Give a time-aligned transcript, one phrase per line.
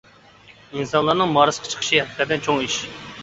[0.79, 2.79] ئىنسانلارنىڭ مارسقا چىقىشى ھەقىقەتەن چوڭ ئىش.